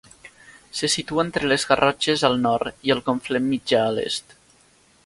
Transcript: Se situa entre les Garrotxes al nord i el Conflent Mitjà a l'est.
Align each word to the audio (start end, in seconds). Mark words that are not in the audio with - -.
Se 0.79 0.87
situa 0.93 1.21
entre 1.25 1.51
les 1.51 1.65
Garrotxes 1.73 2.25
al 2.31 2.41
nord 2.47 2.89
i 2.89 2.95
el 2.97 3.05
Conflent 3.11 3.47
Mitjà 3.53 3.85
a 3.87 3.95
l'est. 3.99 4.37